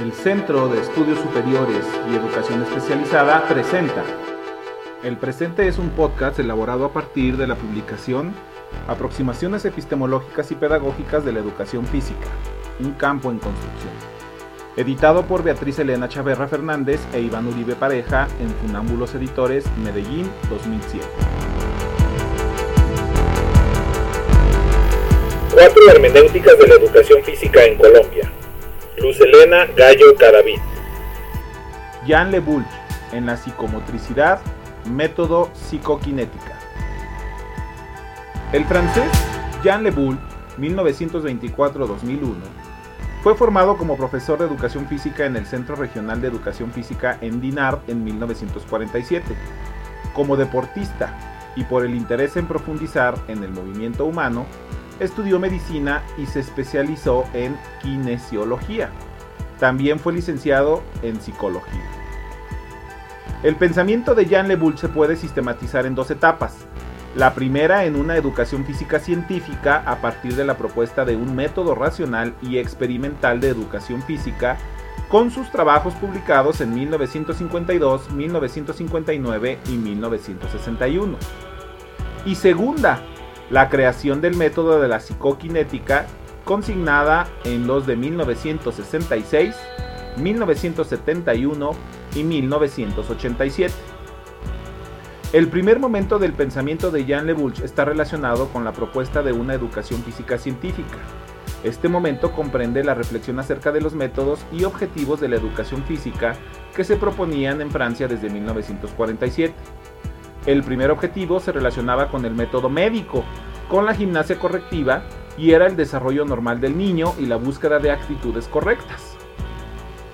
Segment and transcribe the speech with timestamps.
[0.00, 4.02] El Centro de Estudios Superiores y Educación Especializada presenta.
[5.04, 8.34] El presente es un podcast elaborado a partir de la publicación
[8.88, 12.26] Aproximaciones epistemológicas y pedagógicas de la educación física,
[12.80, 13.92] un campo en construcción.
[14.76, 21.06] Editado por Beatriz Elena Chaverra Fernández e Iván Uribe Pareja en Funámbulos Editores, Medellín 2007.
[25.52, 28.32] Cuatro hermenéuticas de la educación física en Colombia.
[28.98, 30.60] Luz Elena Gallo Cadavid.
[32.06, 32.68] Jean Lebouche,
[33.12, 34.40] en la psicomotricidad,
[34.88, 36.58] método psicoquinética.
[38.52, 39.10] El francés
[39.64, 40.20] Jean Lebouche,
[40.58, 42.34] 1924-2001,
[43.24, 47.40] fue formado como profesor de educación física en el Centro Regional de Educación Física en
[47.40, 49.24] Dinard en 1947.
[50.12, 51.18] Como deportista
[51.56, 54.46] y por el interés en profundizar en el movimiento humano,
[55.00, 58.90] estudió medicina y se especializó en kinesiología.
[59.58, 61.84] También fue licenciado en psicología.
[63.42, 66.56] El pensamiento de Jean Lebouche se puede sistematizar en dos etapas.
[67.14, 71.74] La primera en una educación física científica a partir de la propuesta de un método
[71.74, 74.56] racional y experimental de educación física
[75.08, 81.16] con sus trabajos publicados en 1952, 1959 y 1961.
[82.26, 83.00] Y segunda,
[83.50, 86.06] la creación del método de la psicoquinética
[86.44, 89.54] consignada en los de 1966,
[90.16, 91.70] 1971
[92.14, 93.74] y 1987.
[95.32, 99.54] El primer momento del pensamiento de Jean Lebouche está relacionado con la propuesta de una
[99.54, 100.98] educación física científica.
[101.64, 106.36] Este momento comprende la reflexión acerca de los métodos y objetivos de la educación física
[106.76, 109.54] que se proponían en Francia desde 1947.
[110.46, 113.24] El primer objetivo se relacionaba con el método médico,
[113.70, 115.04] con la gimnasia correctiva
[115.38, 119.16] y era el desarrollo normal del niño y la búsqueda de actitudes correctas.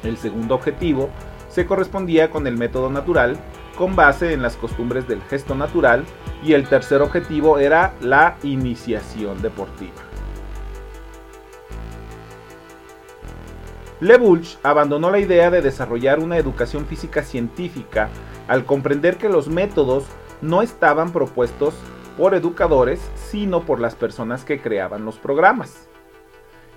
[0.05, 1.11] El segundo objetivo
[1.49, 3.37] se correspondía con el método natural,
[3.77, 6.05] con base en las costumbres del gesto natural,
[6.45, 10.01] y el tercer objetivo era la iniciación deportiva.
[14.01, 18.09] Lebouche abandonó la idea de desarrollar una educación física científica
[18.49, 20.05] al comprender que los métodos
[20.43, 21.75] no estaban propuestos
[22.17, 25.89] por educadores, sino por las personas que creaban los programas,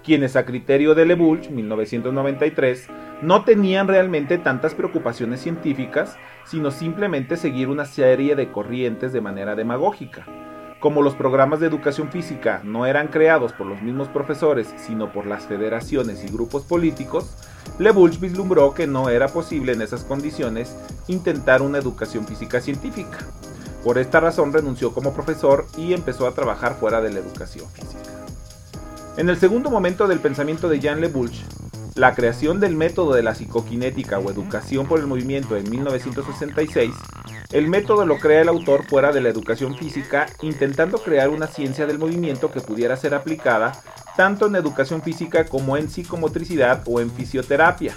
[0.04, 2.88] quienes a criterio de Lebouche, 1993,
[3.22, 9.56] no tenían realmente tantas preocupaciones científicas, sino simplemente seguir una serie de corrientes de manera
[9.56, 10.26] demagógica.
[10.82, 15.26] Como los programas de educación física no eran creados por los mismos profesores, sino por
[15.26, 17.38] las federaciones y grupos políticos,
[17.80, 20.76] Lebouche vislumbró que no era posible en esas condiciones
[21.08, 23.20] intentar una educación física científica.
[23.84, 28.00] Por esta razón renunció como profesor y empezó a trabajar fuera de la educación física.
[29.18, 31.44] En el segundo momento del pensamiento de Jean Lebouche,
[31.96, 36.92] la creación del método de la psicoquinética o educación por el movimiento en 1966,
[37.52, 41.86] el método lo crea el autor fuera de la educación física, intentando crear una ciencia
[41.86, 43.74] del movimiento que pudiera ser aplicada
[44.16, 47.96] tanto en educación física como en psicomotricidad o en fisioterapia.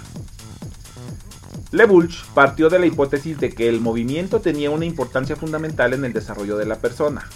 [1.71, 6.13] Lebouche partió de la hipótesis de que el movimiento tenía una importancia fundamental en el
[6.13, 7.27] desarrollo de la persona.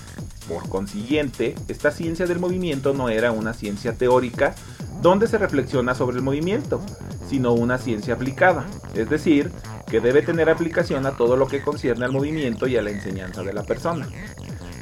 [0.47, 4.55] Por consiguiente, esta ciencia del movimiento no era una ciencia teórica,
[5.01, 6.81] donde se reflexiona sobre el movimiento,
[7.29, 8.65] sino una ciencia aplicada,
[8.95, 9.51] es decir,
[9.89, 13.43] que debe tener aplicación a todo lo que concierne al movimiento y a la enseñanza
[13.43, 14.07] de la persona.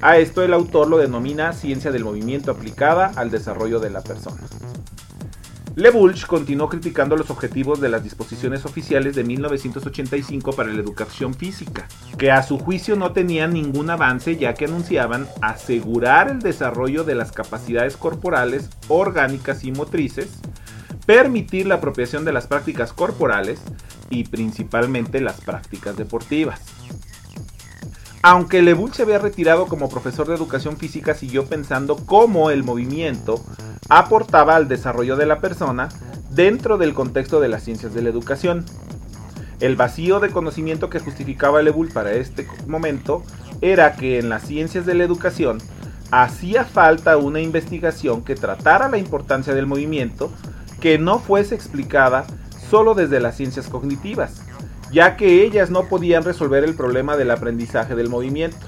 [0.02, 4.42] A esto el autor lo denomina ciencia del movimiento aplicada al desarrollo de la persona.
[5.80, 11.88] Lebouche continuó criticando los objetivos de las disposiciones oficiales de 1985 para la educación física,
[12.18, 17.16] que a su juicio no tenían ningún avance ya que anunciaban asegurar el desarrollo de
[17.16, 20.28] las capacidades corporales, orgánicas y motrices,
[21.06, 23.62] permitir la apropiación de las prácticas corporales
[24.10, 26.60] y principalmente las prácticas deportivas.
[28.22, 33.42] Aunque Lebouche se había retirado como profesor de educación física, siguió pensando cómo el movimiento
[33.88, 35.90] aportaba al desarrollo de la persona
[36.30, 38.66] dentro del contexto de las ciencias de la educación.
[39.60, 43.24] El vacío de conocimiento que justificaba Lebouche para este momento
[43.62, 45.60] era que en las ciencias de la educación
[46.12, 50.32] hacía falta una investigación que tratara la importancia del movimiento
[50.80, 52.26] que no fuese explicada
[52.70, 54.42] solo desde las ciencias cognitivas,
[54.92, 58.66] ya que ellas no podían resolver el problema del aprendizaje del movimiento.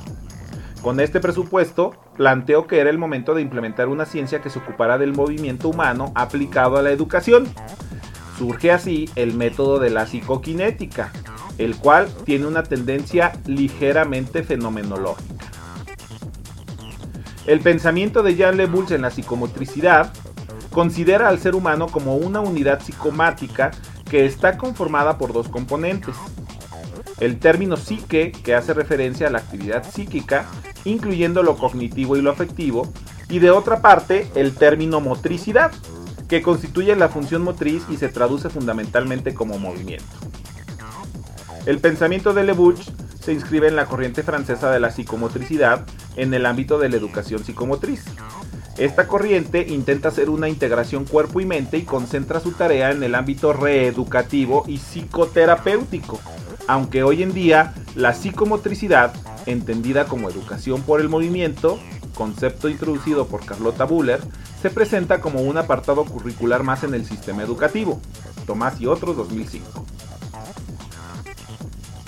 [0.81, 4.97] Con este presupuesto, planteó que era el momento de implementar una ciencia que se ocupara
[4.97, 7.47] del movimiento humano aplicado a la educación.
[8.37, 11.11] Surge así el método de la psicoquinética,
[11.59, 15.45] el cual tiene una tendencia ligeramente fenomenológica.
[17.45, 20.11] El pensamiento de Jean Lebouche en la psicomotricidad
[20.71, 23.71] considera al ser humano como una unidad psicomática
[24.09, 26.15] que está conformada por dos componentes.
[27.19, 30.45] El término psique, que hace referencia a la actividad psíquica,
[30.85, 32.91] incluyendo lo cognitivo y lo afectivo,
[33.29, 35.71] y de otra parte el término motricidad,
[36.27, 40.05] que constituye la función motriz y se traduce fundamentalmente como movimiento.
[41.65, 42.79] El pensamiento de Lebuch
[43.19, 45.85] se inscribe en la corriente francesa de la psicomotricidad
[46.15, 48.03] en el ámbito de la educación psicomotriz.
[48.77, 53.13] Esta corriente intenta hacer una integración cuerpo y mente y concentra su tarea en el
[53.13, 56.19] ámbito reeducativo y psicoterapéutico,
[56.67, 59.13] aunque hoy en día la psicomotricidad,
[59.45, 61.79] entendida como educación por el movimiento,
[62.15, 64.21] concepto introducido por Carlota Buller,
[64.61, 67.99] se presenta como un apartado curricular más en el sistema educativo.
[68.45, 69.85] Tomás y otros 2005.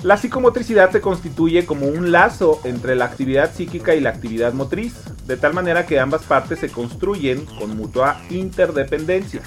[0.04, 4.96] La psicomotricidad se constituye como un lazo entre la actividad psíquica y la actividad motriz,
[5.26, 9.42] de tal manera que ambas partes se construyen con mutua interdependencia.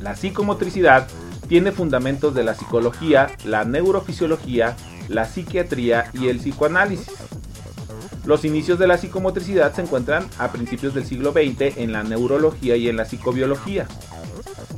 [0.00, 1.06] La psicomotricidad
[1.48, 4.74] tiene fundamentos de la psicología, la neurofisiología,
[5.08, 7.12] la psiquiatría y el psicoanálisis.
[8.24, 12.76] Los inicios de la psicomotricidad se encuentran a principios del siglo XX en la neurología
[12.76, 13.86] y en la psicobiología.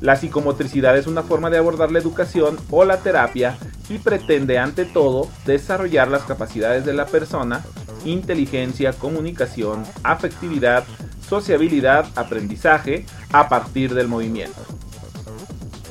[0.00, 3.56] La psicomotricidad es una forma de abordar la educación o la terapia
[3.88, 7.64] y pretende ante todo desarrollar las capacidades de la persona,
[8.04, 10.84] inteligencia, comunicación, afectividad,
[11.26, 14.60] sociabilidad, aprendizaje a partir del movimiento.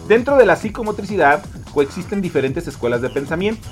[0.08, 1.44] Dentro de la psicomotricidad
[1.74, 3.68] coexisten diferentes escuelas de pensamiento,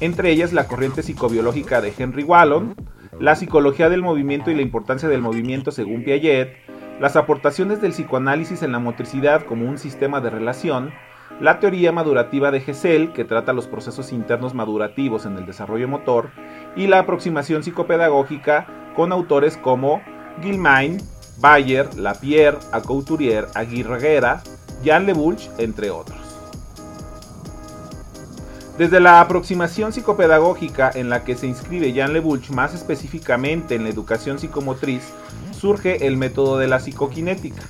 [0.00, 2.74] entre ellas la corriente psicobiológica de Henry Wallon,
[3.20, 6.56] la psicología del movimiento y la importancia del movimiento según Piaget,
[7.00, 10.92] las aportaciones del psicoanálisis en la motricidad como un sistema de relación,
[11.40, 16.30] la teoría madurativa de Gesell, que trata los procesos internos madurativos en el desarrollo motor,
[16.74, 18.66] y la aproximación psicopedagógica
[18.96, 20.02] con autores como
[20.42, 20.98] Gilmain,
[21.38, 24.42] Bayer, Lapierre, Acouturier, Aguirreguera,
[24.84, 26.27] Jan Lebulch, entre otros.
[28.78, 33.90] Desde la aproximación psicopedagógica en la que se inscribe Jan Lebulch más específicamente en la
[33.90, 35.02] educación psicomotriz,
[35.50, 37.64] surge el método de la psicoquinética.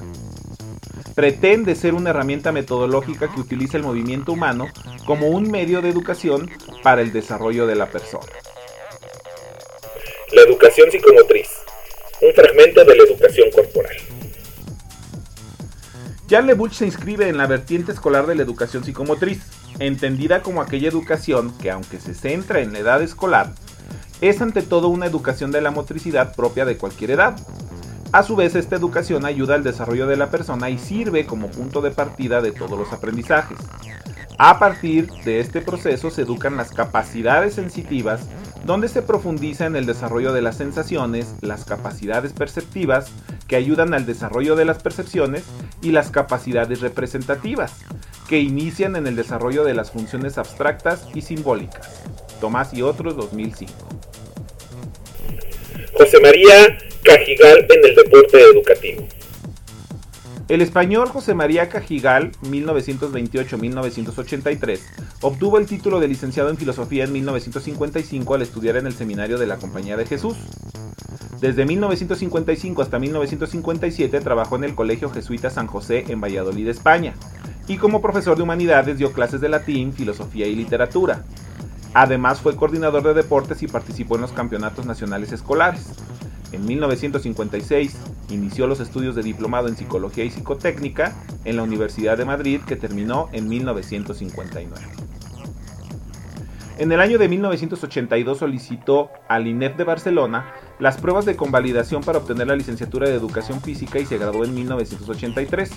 [1.14, 4.66] Pretende ser una herramienta metodológica que utiliza el movimiento humano
[5.06, 6.50] como un medio de educación
[6.82, 8.26] para el desarrollo de la persona.
[10.32, 11.48] La educación psicomotriz,
[12.20, 13.96] un fragmento de la educación corporal.
[16.28, 19.40] Jan Lebuch se inscribe en la vertiente escolar de la educación psicomotriz,
[19.78, 23.52] entendida como aquella educación que aunque se centra en la edad escolar,
[24.20, 27.36] es ante todo una educación de la motricidad propia de cualquier edad,
[28.10, 31.82] a su vez, esta educación ayuda al desarrollo de la persona y sirve como punto
[31.82, 33.58] de partida de todos los aprendizajes.
[34.38, 38.22] A partir de este proceso se educan las capacidades sensitivas,
[38.64, 43.10] donde se profundiza en el desarrollo de las sensaciones, las capacidades perceptivas,
[43.46, 45.44] que ayudan al desarrollo de las percepciones,
[45.82, 47.74] y las capacidades representativas,
[48.28, 52.02] que inician en el desarrollo de las funciones abstractas y simbólicas.
[52.40, 53.72] Tomás y otros 2005.
[55.96, 59.08] José María Cajigal en el deporte educativo.
[60.48, 64.80] El español José María Cajigal, 1928-1983,
[65.20, 69.46] obtuvo el título de licenciado en filosofía en 1955 al estudiar en el seminario de
[69.46, 70.38] la Compañía de Jesús.
[71.40, 77.12] Desde 1955 hasta 1957 trabajó en el Colegio Jesuita San José en Valladolid, España,
[77.68, 81.24] y como profesor de humanidades dio clases de latín, filosofía y literatura.
[81.94, 85.86] Además fue coordinador de deportes y participó en los campeonatos nacionales escolares.
[86.52, 87.96] En 1956
[88.30, 92.76] inició los estudios de diplomado en psicología y psicotécnica en la Universidad de Madrid que
[92.76, 94.86] terminó en 1959.
[96.78, 102.18] En el año de 1982 solicitó al INEF de Barcelona las pruebas de convalidación para
[102.18, 105.70] obtener la licenciatura de Educación Física y se graduó en 1983.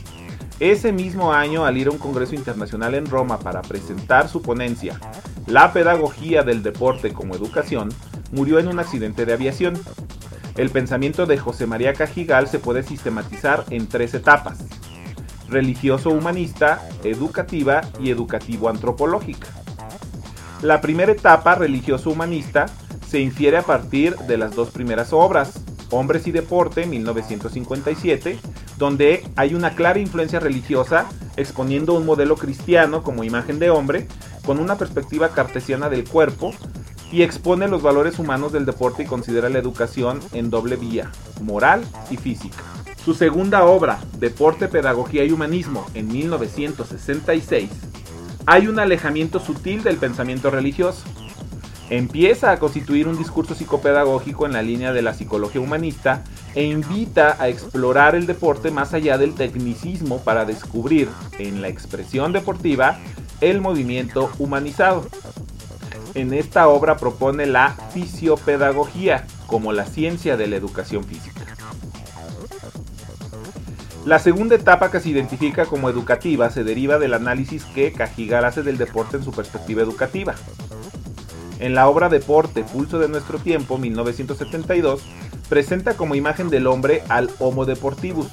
[0.62, 5.00] Ese mismo año, al ir a un congreso internacional en Roma para presentar su ponencia,
[5.48, 7.90] La pedagogía del deporte como educación,
[8.32, 9.74] murió en un accidente de aviación.
[10.56, 14.60] El pensamiento de José María Cajigal se puede sistematizar en tres etapas.
[15.50, 19.48] Religioso humanista, educativa y educativo antropológica.
[20.62, 22.68] La primera etapa, religioso humanista,
[23.08, 28.38] se infiere a partir de las dos primeras obras, Hombres y Deporte, 1957,
[28.82, 31.06] donde hay una clara influencia religiosa
[31.38, 34.08] exponiendo un modelo cristiano como imagen de hombre,
[34.44, 36.52] con una perspectiva cartesiana del cuerpo,
[37.12, 41.12] y expone los valores humanos del deporte y considera la educación en doble vía,
[41.44, 42.58] moral y física.
[43.06, 47.70] Su segunda obra, Deporte, Pedagogía y Humanismo, en 1966,
[48.48, 51.04] hay un alejamiento sutil del pensamiento religioso.
[51.92, 56.24] Empieza a constituir un discurso psicopedagógico en la línea de la psicología humanista
[56.56, 62.34] e invita a explorar el deporte más allá del tecnicismo para descubrir en la expresión
[62.34, 63.00] deportiva
[63.40, 65.08] el movimiento humanizado.
[66.14, 71.42] En esta obra propone la fisiopedagogía como la ciencia de la educación física.
[74.06, 78.64] La segunda etapa que se identifica como educativa se deriva del análisis que Cajigal hace
[78.64, 80.34] del deporte en su perspectiva educativa.
[81.60, 85.04] En la obra Deporte, Pulso de nuestro tiempo, 1972,
[85.52, 88.28] presenta como imagen del hombre al Homo Deportivus.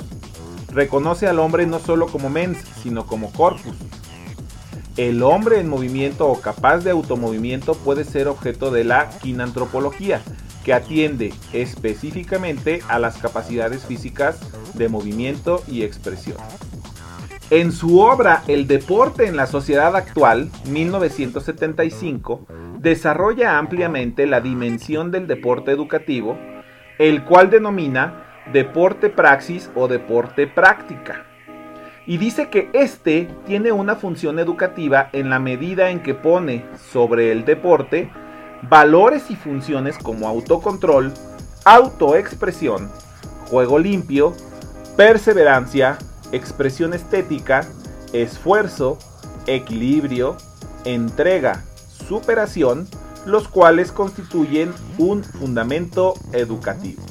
[0.72, 3.74] Reconoce al hombre no solo como mens, sino como corpus.
[4.96, 10.22] El hombre en movimiento o capaz de automovimiento puede ser objeto de la quinantropología,
[10.64, 14.38] que atiende específicamente a las capacidades físicas
[14.74, 16.36] de movimiento y expresión.
[17.50, 22.46] En su obra El deporte en la sociedad actual, 1975,
[22.78, 26.38] desarrolla ampliamente la dimensión del deporte educativo,
[26.98, 31.24] el cual denomina deporte praxis o deporte práctica.
[32.06, 37.32] Y dice que este tiene una función educativa en la medida en que pone sobre
[37.32, 38.10] el deporte
[38.62, 41.12] valores y funciones como autocontrol,
[41.64, 42.90] autoexpresión,
[43.48, 44.34] juego limpio,
[44.96, 45.98] perseverancia,
[46.32, 47.66] expresión estética,
[48.12, 48.98] esfuerzo,
[49.46, 50.36] equilibrio,
[50.84, 51.62] entrega,
[52.08, 52.88] superación,
[53.26, 57.02] los cuales constituyen un fundamento educativo.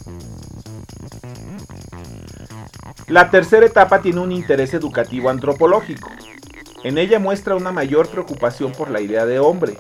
[3.08, 6.10] La tercera etapa tiene un interés educativo antropológico.
[6.84, 9.78] En ella muestra una mayor preocupación por la idea de hombre,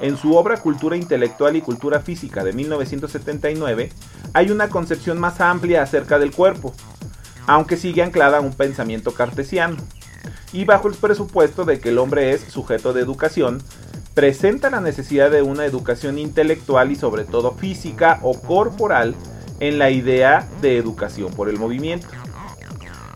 [0.00, 3.90] en su obra Cultura Intelectual y Cultura Física de 1979
[4.32, 6.72] hay una concepción más amplia acerca del cuerpo,
[7.46, 9.76] aunque sigue anclada a un pensamiento cartesiano.
[10.52, 13.60] Y bajo el presupuesto de que el hombre es sujeto de educación,
[14.18, 19.14] presenta la necesidad de una educación intelectual y sobre todo física o corporal
[19.60, 22.08] en la idea de educación por el movimiento.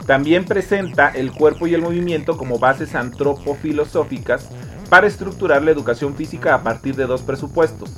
[0.07, 4.47] También presenta el cuerpo y el movimiento como bases antropofilosóficas
[4.91, 7.91] para estructurar la educación física a partir de dos presupuestos.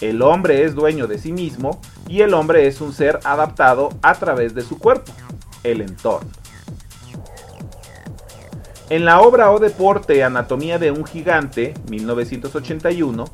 [0.00, 4.14] El hombre es dueño de sí mismo y el hombre es un ser adaptado a
[4.14, 5.10] través de su cuerpo,
[5.64, 6.30] el entorno.
[8.88, 13.24] En la obra O Deporte, Anatomía de un Gigante, 1981,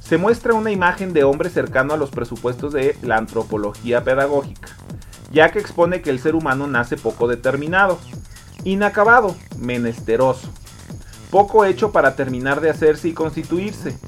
[0.00, 4.68] se muestra una imagen de hombre cercano a los presupuestos de la antropología pedagógica,
[5.32, 7.98] ya que expone que el ser humano nace poco determinado,
[8.64, 10.50] inacabado, menesteroso,
[11.30, 13.98] poco hecho para terminar de hacerse y constituirse.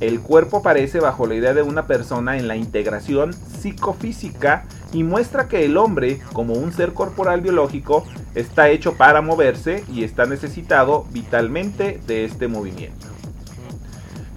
[0.00, 4.64] El cuerpo aparece bajo la idea de una persona en la integración psicofísica
[4.94, 10.04] y muestra que el hombre, como un ser corporal biológico, está hecho para moverse y
[10.04, 13.08] está necesitado vitalmente de este movimiento.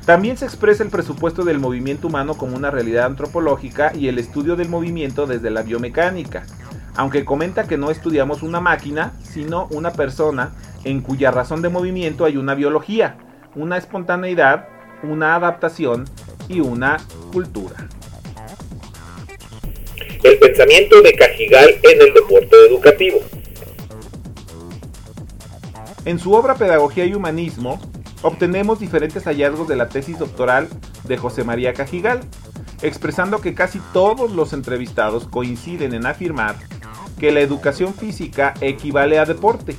[0.06, 4.56] También se expresa el presupuesto del movimiento humano como una realidad antropológica y el estudio
[4.56, 6.44] del movimiento desde la biomecánica,
[6.96, 12.26] aunque comenta que no estudiamos una máquina, sino una persona en cuya razón de movimiento
[12.26, 13.18] hay una biología,
[13.54, 14.70] una espontaneidad,
[15.04, 16.06] una adaptación
[16.48, 16.98] y una
[17.32, 17.76] cultura.
[20.24, 23.20] El pensamiento de Cajigal en el deporte educativo.
[26.06, 27.80] En su obra Pedagogía y Humanismo,
[28.22, 30.68] obtenemos diferentes hallazgos de la tesis doctoral
[31.04, 32.22] de José María Cajigal,
[32.82, 36.56] expresando que casi todos los entrevistados coinciden en afirmar
[37.20, 39.76] que la educación física equivale a deporte,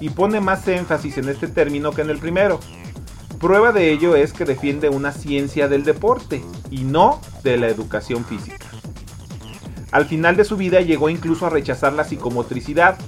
[0.00, 2.60] y pone más énfasis en este término que en el primero.
[3.40, 8.24] Prueba de ello es que defiende una ciencia del deporte y no de la educación
[8.24, 8.73] física.
[9.94, 12.98] Al final de su vida llegó incluso a rechazar la psicomotricidad,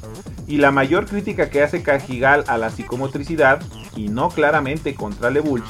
[0.47, 3.61] y la mayor crítica que hace Cajigal a la psicomotricidad,
[3.97, 5.65] y no claramente contra Lebulch,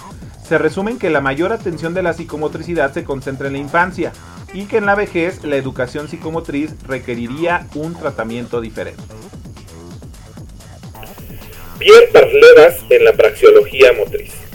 [0.46, 4.12] se resume en que la mayor atención de la psicomotricidad se concentra en la infancia,
[4.52, 9.02] y que en la vejez la educación psicomotriz requeriría un tratamiento diferente.
[11.78, 14.45] Pierre Parlevas en la praxeología motriz.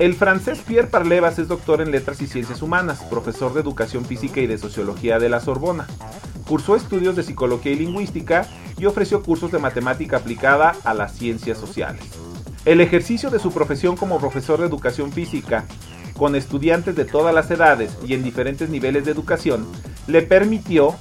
[0.00, 4.40] El francés Pierre Parlevas es doctor en Letras y Ciencias Humanas, profesor de Educación Física
[4.40, 5.86] y de Sociología de la Sorbona.
[6.48, 8.44] Cursó estudios de Psicología y Lingüística
[8.76, 12.02] y ofreció cursos de matemática aplicada a las ciencias sociales.
[12.64, 15.64] El ejercicio de su profesión como profesor de Educación Física,
[16.16, 19.64] con estudiantes de todas las edades y en diferentes niveles de educación,
[20.08, 20.96] le permitió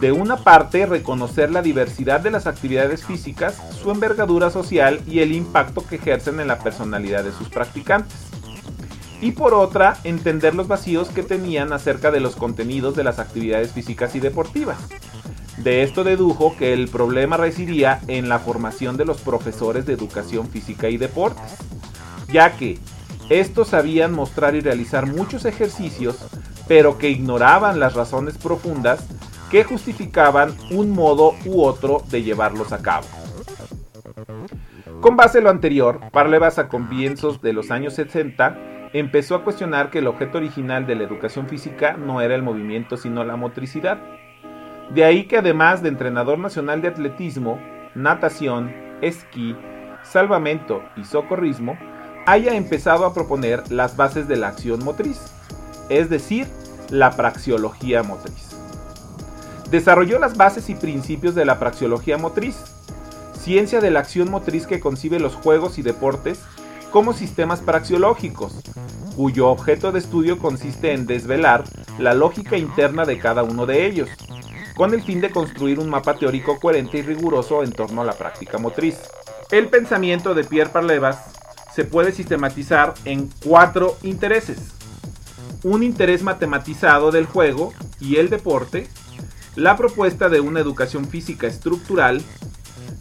[0.00, 5.32] de una parte, reconocer la diversidad de las actividades físicas, su envergadura social y el
[5.32, 8.27] impacto que ejercen en la personalidad de sus practicantes.
[9.20, 13.72] Y por otra, entender los vacíos que tenían acerca de los contenidos de las actividades
[13.72, 14.78] físicas y deportivas.
[15.56, 20.48] De esto dedujo que el problema residía en la formación de los profesores de educación
[20.48, 21.56] física y deportes,
[22.32, 22.78] ya que
[23.28, 26.16] estos sabían mostrar y realizar muchos ejercicios,
[26.68, 29.04] pero que ignoraban las razones profundas
[29.50, 33.06] que justificaban un modo u otro de llevarlos a cabo.
[35.00, 39.90] Con base en lo anterior, Parlevas a comienzos de los años 60 empezó a cuestionar
[39.90, 43.98] que el objeto original de la educación física no era el movimiento sino la motricidad.
[44.90, 47.58] De ahí que además de entrenador nacional de atletismo,
[47.94, 49.56] natación, esquí,
[50.02, 51.78] salvamento y socorrismo,
[52.26, 55.32] haya empezado a proponer las bases de la acción motriz,
[55.88, 56.46] es decir,
[56.90, 58.56] la praxiología motriz.
[59.70, 62.56] Desarrolló las bases y principios de la praxiología motriz,
[63.34, 66.40] ciencia de la acción motriz que concibe los juegos y deportes
[66.90, 68.54] como sistemas praxiológicos,
[69.16, 71.64] cuyo objeto de estudio consiste en desvelar
[71.98, 74.08] la lógica interna de cada uno de ellos,
[74.76, 78.12] con el fin de construir un mapa teórico coherente y riguroso en torno a la
[78.12, 78.96] práctica motriz.
[79.50, 81.18] El pensamiento de Pierre Parlevas
[81.74, 84.58] se puede sistematizar en cuatro intereses.
[85.64, 88.88] Un interés matematizado del juego y el deporte,
[89.56, 92.22] la propuesta de una educación física estructural,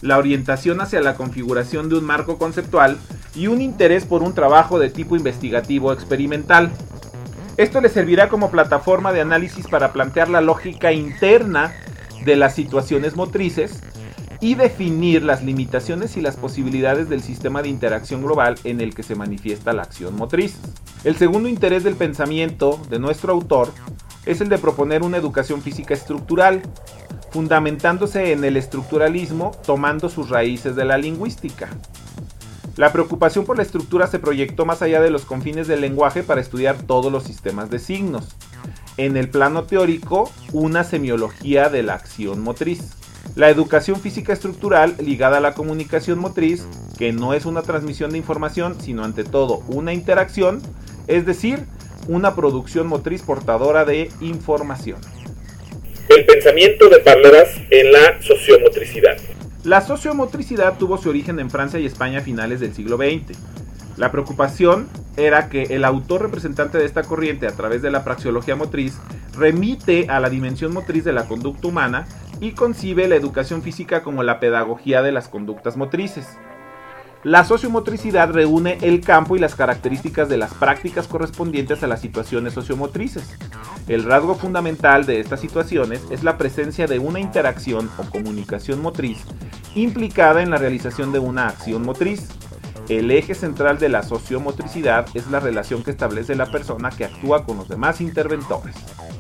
[0.02, 2.98] la orientación hacia la configuración de un marco conceptual
[3.38, 6.72] y un interés por un trabajo de tipo investigativo experimental.
[7.56, 11.74] Esto le servirá como plataforma de análisis para plantear la lógica interna
[12.26, 13.82] de las situaciones motrices
[14.40, 19.04] y definir las limitaciones y las posibilidades del sistema de interacción global en el que
[19.04, 20.58] se manifiesta la acción motriz.
[21.04, 23.72] El segundo interés del pensamiento de nuestro autor
[24.26, 26.62] es el de proponer una educación física estructural,
[27.32, 31.70] fundamentándose en el estructuralismo tomando sus raíces de la lingüística.
[32.78, 36.42] La preocupación por la estructura se proyectó más allá de los confines del lenguaje para
[36.42, 38.36] estudiar todos los sistemas de signos.
[38.98, 42.92] En el plano teórico, una semiología de la acción motriz.
[43.36, 46.68] La educación física estructural ligada a la comunicación motriz,
[47.00, 50.62] que no es una transmisión de información, sino ante todo una interacción,
[51.08, 51.66] es decir,
[52.08, 55.00] una producción motriz portadora de información.
[56.10, 59.18] El pensamiento de Parleras en la sociomotricidad.
[59.64, 63.38] La sociomotricidad tuvo su origen en Francia y España a finales del siglo XX.
[63.98, 64.88] La preocupación
[65.18, 68.98] era que el autor representante de esta corriente a través de la praxeología motriz
[69.36, 72.08] remite a la dimensión motriz de la conducta humana
[72.40, 76.38] y concibe la educación física como la pedagogía de las conductas motrices.
[77.24, 82.54] La sociomotricidad reúne el campo y las características de las prácticas correspondientes a las situaciones
[82.54, 83.38] sociomotrices.
[83.88, 89.24] El rasgo fundamental de estas situaciones es la presencia de una interacción o comunicación motriz
[89.76, 92.28] implicada en la realización de una acción motriz.
[92.88, 97.46] El eje central de la sociomotricidad es la relación que establece la persona que actúa
[97.46, 98.76] con los demás interventores.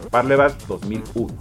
[0.09, 1.33] Parlevas 2001.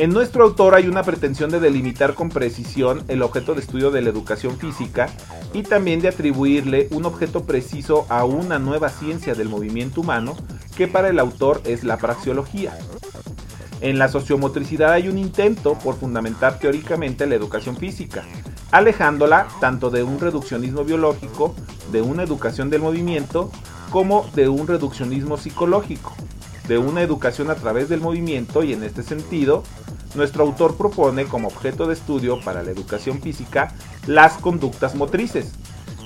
[0.00, 4.00] En nuestro autor hay una pretensión de delimitar con precisión el objeto de estudio de
[4.00, 5.10] la educación física
[5.52, 10.38] y también de atribuirle un objeto preciso a una nueva ciencia del movimiento humano
[10.74, 12.78] que para el autor es la praxiología.
[13.82, 18.24] En la sociomotricidad hay un intento por fundamentar teóricamente la educación física,
[18.70, 21.54] alejándola tanto de un reduccionismo biológico,
[21.92, 23.52] de una educación del movimiento,
[23.90, 26.16] como de un reduccionismo psicológico,
[26.70, 29.64] de una educación a través del movimiento y en este sentido,
[30.14, 33.74] nuestro autor propone como objeto de estudio para la educación física
[34.06, 35.50] las conductas motrices,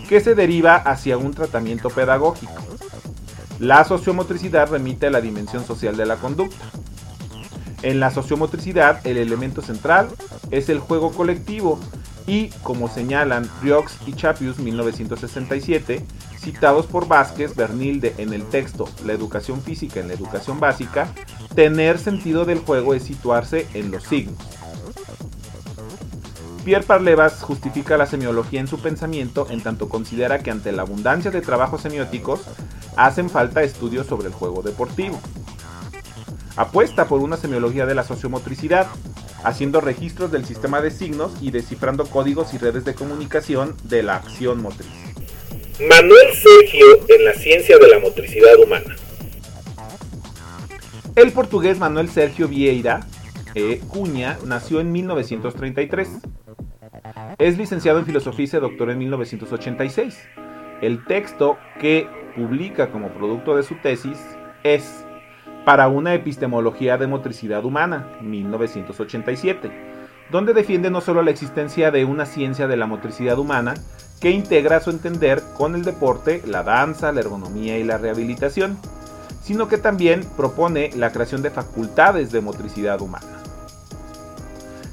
[0.09, 2.55] que se deriva hacia un tratamiento pedagógico.
[3.59, 6.64] La sociomotricidad remite a la dimensión social de la conducta.
[7.83, 10.09] En la sociomotricidad, el elemento central
[10.50, 11.79] es el juego colectivo
[12.26, 16.04] y, como señalan Riox y Chapius 1967,
[16.38, 21.08] citados por Vázquez Bernilde en el texto La educación física en la educación básica,
[21.54, 24.38] tener sentido del juego es situarse en los signos.
[26.64, 31.30] Pierre Parlevas justifica la semiología en su pensamiento en tanto considera que ante la abundancia
[31.30, 32.40] de trabajos semióticos
[32.96, 35.20] hacen falta estudios sobre el juego deportivo.
[36.56, 38.87] Apuesta por una semiología de la sociomotricidad,
[39.44, 44.16] haciendo registros del sistema de signos y descifrando códigos y redes de comunicación de la
[44.16, 44.88] acción motriz.
[45.88, 48.96] Manuel Sergio en la ciencia de la motricidad humana.
[51.16, 53.07] El portugués Manuel Sergio Vieira
[53.54, 53.80] e.
[53.88, 56.09] Cuña nació en 1933.
[57.38, 60.18] Es licenciado en filosofía y se doctoró en 1986.
[60.80, 64.18] El texto que publica como producto de su tesis
[64.64, 65.04] es
[65.64, 69.70] Para una epistemología de motricidad humana, 1987,
[70.31, 73.72] donde defiende no solo la existencia de una ciencia de la motricidad humana,
[74.20, 78.77] que integra su entender con el deporte, la danza, la ergonomía y la rehabilitación,
[79.42, 83.27] sino que también propone la creación de facultades de motricidad humana.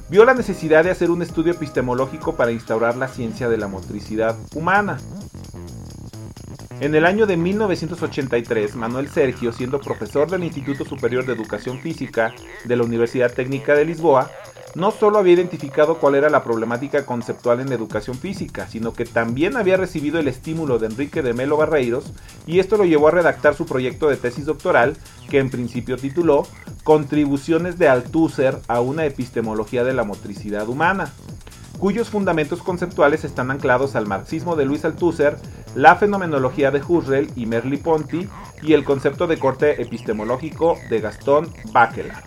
[0.10, 4.38] Vio la necesidad de hacer un estudio epistemológico para instaurar la ciencia de la motricidad
[4.56, 5.00] humana.
[6.82, 12.34] En el año de 1983, Manuel Sergio, siendo profesor del Instituto Superior de Educación Física
[12.66, 14.32] de la Universidad Técnica de Lisboa,
[14.74, 19.06] no solo había identificado cuál era la problemática conceptual en la educación física, sino que
[19.06, 22.14] también había recibido el estímulo de Enrique de Melo Barreiros
[22.48, 24.98] y esto lo llevó a redactar su proyecto de tesis doctoral,
[25.30, 26.48] que en principio tituló
[26.84, 31.14] Contribuciones de Althusser a una epistemología de la motricidad humana
[31.82, 35.38] cuyos fundamentos conceptuales están anclados al marxismo de Luis Althusser,
[35.76, 38.28] la fenomenología de Husserl y Merleau-Ponty
[38.62, 42.24] y el concepto de corte epistemológico de Gastón Bachelard.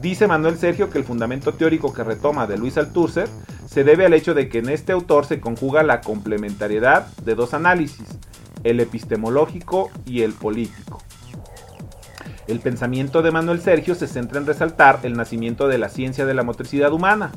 [0.00, 3.28] Dice Manuel Sergio que el fundamento teórico que retoma de Luis Althusser
[3.66, 7.54] se debe al hecho de que en este autor se conjuga la complementariedad de dos
[7.54, 8.18] análisis,
[8.64, 11.02] el epistemológico y el político.
[12.48, 16.34] El pensamiento de Manuel Sergio se centra en resaltar el nacimiento de la ciencia de
[16.34, 17.30] la motricidad humana,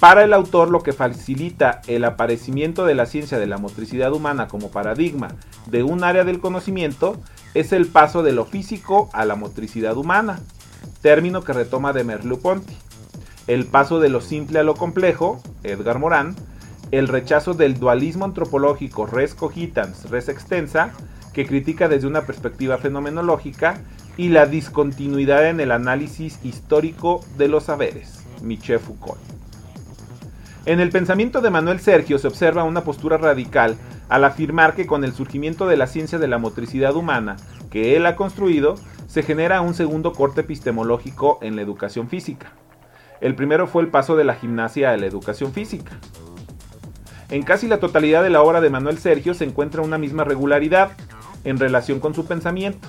[0.00, 4.46] para el autor lo que facilita el aparecimiento de la ciencia de la motricidad humana
[4.46, 5.28] como paradigma
[5.66, 7.16] de un área del conocimiento
[7.54, 10.38] es el paso de lo físico a la motricidad humana,
[11.02, 12.76] término que retoma de Merleau-Ponty.
[13.48, 16.36] El paso de lo simple a lo complejo, Edgar Morán,
[16.90, 20.92] el rechazo del dualismo antropológico res cogitans, res extensa,
[21.32, 23.80] que critica desde una perspectiva fenomenológica,
[24.16, 29.37] y la discontinuidad en el análisis histórico de los saberes, Michel Foucault.
[30.68, 33.78] En el pensamiento de Manuel Sergio se observa una postura radical
[34.10, 37.36] al afirmar que con el surgimiento de la ciencia de la motricidad humana
[37.70, 38.74] que él ha construido,
[39.06, 42.52] se genera un segundo corte epistemológico en la educación física.
[43.22, 45.92] El primero fue el paso de la gimnasia a la educación física.
[47.30, 50.90] En casi la totalidad de la obra de Manuel Sergio se encuentra una misma regularidad
[51.44, 52.88] en relación con su pensamiento,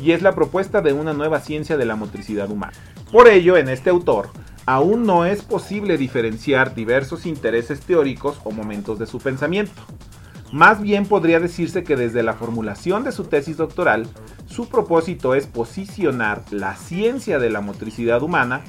[0.00, 2.72] y es la propuesta de una nueva ciencia de la motricidad humana.
[3.10, 4.30] Por ello, en este autor,
[4.66, 9.82] aún no es posible diferenciar diversos intereses teóricos o momentos de su pensamiento.
[10.52, 14.06] Más bien podría decirse que desde la formulación de su tesis doctoral,
[14.46, 18.62] su propósito es posicionar la ciencia de la motricidad humana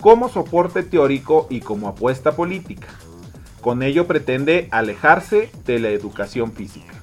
[0.00, 2.88] como soporte teórico y como apuesta política.
[3.60, 6.94] Con ello pretende alejarse de la educación física.